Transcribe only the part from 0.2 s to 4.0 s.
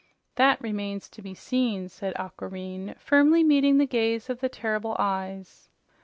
"That remains to be seen," said Aquareine, firmly meeting the